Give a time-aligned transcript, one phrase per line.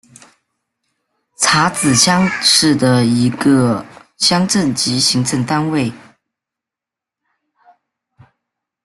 [1.37, 3.85] 查孜乡是的一个
[4.17, 5.93] 乡镇级行政单位。